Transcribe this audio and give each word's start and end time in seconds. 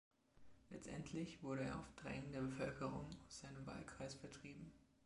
Letztendlich 0.71 1.43
wurde 1.43 1.61
er 1.61 1.77
auf 1.77 1.91
Drängen 1.95 2.31
der 2.31 2.39
Bevölkerung 2.41 3.05
aus 3.27 3.39
seinem 3.41 3.67
Wahlkreis 3.67 4.15
vertrieben. 4.15 4.73